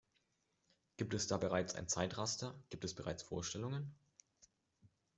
[0.97, 3.93] Gibt es da bereits ein Zeitraster, gibt es bereits Vorstellungen?